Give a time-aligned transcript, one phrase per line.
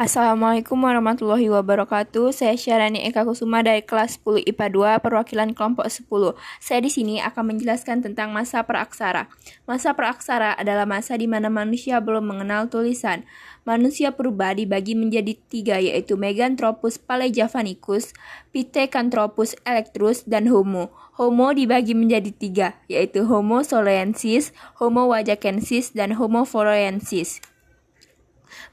[0.00, 2.32] Assalamualaikum warahmatullahi wabarakatuh.
[2.32, 6.32] Saya Syarani Eka Kusuma dari kelas 10 IPA 2 perwakilan kelompok 10.
[6.64, 9.28] Saya di sini akan menjelaskan tentang masa praaksara.
[9.68, 13.28] Masa praaksara adalah masa di mana manusia belum mengenal tulisan.
[13.68, 18.16] Manusia purba dibagi menjadi tiga yaitu Meganthropus palejavanicus,
[18.48, 20.88] Pithecanthropus electrus, dan Homo.
[21.20, 27.51] Homo dibagi menjadi tiga yaitu Homo soloensis, Homo wajakensis, dan Homo floresiensis.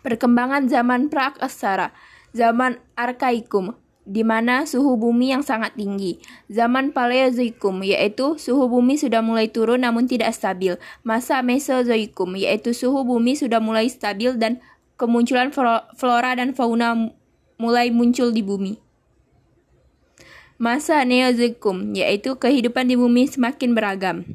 [0.05, 1.91] Perkembangan zaman praaksara,
[2.31, 3.75] zaman arkaikum,
[4.09, 6.17] di mana suhu bumi yang sangat tinggi.
[6.49, 10.81] Zaman Paleozoikum, yaitu suhu bumi sudah mulai turun namun tidak stabil.
[11.05, 14.57] Masa Mesozoikum, yaitu suhu bumi sudah mulai stabil dan
[14.97, 15.53] kemunculan
[15.93, 17.13] flora dan fauna
[17.61, 18.81] mulai muncul di bumi.
[20.59, 24.27] Masa Neozoikum, yaitu kehidupan di bumi semakin beragam.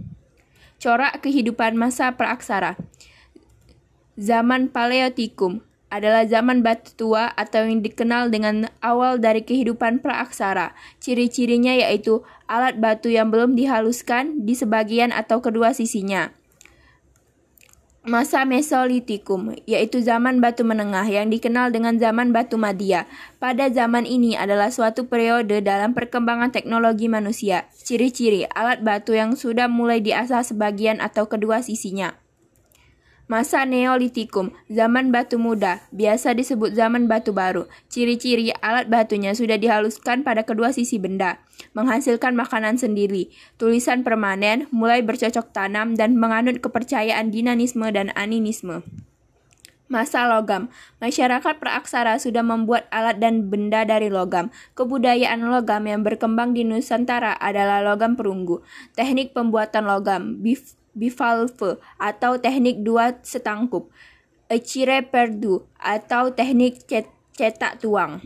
[0.79, 2.79] Corak kehidupan masa praaksara.
[4.15, 5.59] Zaman Paleotikum
[5.91, 10.75] adalah zaman batu tua atau yang dikenal dengan awal dari kehidupan praaksara.
[11.03, 16.35] Ciri-cirinya yaitu alat batu yang belum dihaluskan di sebagian atau kedua sisinya.
[18.05, 23.09] Masa Mesolitikum, yaitu zaman batu menengah yang dikenal dengan zaman batu Madia.
[23.41, 27.65] Pada zaman ini adalah suatu periode dalam perkembangan teknologi manusia.
[27.73, 32.24] Ciri-ciri alat batu yang sudah mulai diasah sebagian atau kedua sisinya.
[33.25, 37.65] Masa Neolitikum, zaman batu muda, biasa disebut zaman batu baru.
[37.89, 41.41] Ciri-ciri alat batunya sudah dihaluskan pada kedua sisi benda,
[41.73, 48.85] menghasilkan makanan sendiri, tulisan permanen, mulai bercocok tanam, dan menganut kepercayaan dinanisme dan animisme.
[49.89, 50.69] Masa logam,
[51.01, 54.53] masyarakat praaksara sudah membuat alat dan benda dari logam.
[54.77, 58.61] Kebudayaan logam yang berkembang di Nusantara adalah logam perunggu.
[58.93, 63.91] Teknik pembuatan logam, bif bivalve atau teknik dua setangkup,
[64.49, 66.87] ecire perdu atau teknik
[67.35, 68.23] cetak tuang.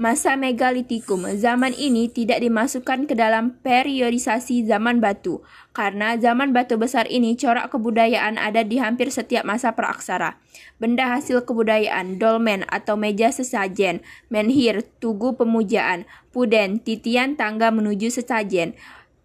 [0.00, 7.06] Masa megalitikum, zaman ini tidak dimasukkan ke dalam periodisasi zaman batu, karena zaman batu besar
[7.06, 10.42] ini corak kebudayaan ada di hampir setiap masa praaksara.
[10.82, 18.74] Benda hasil kebudayaan, dolmen atau meja sesajen, menhir, tugu pemujaan, puden, titian tangga menuju sesajen,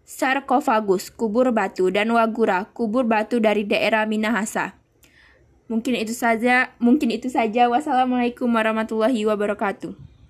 [0.08, 4.80] sarkofagus, kubur batu, dan wagura, kubur batu dari daerah Minahasa.
[5.68, 7.68] Mungkin itu saja, mungkin itu saja.
[7.68, 10.07] Wassalamualaikum warahmatullahi wabarakatuh.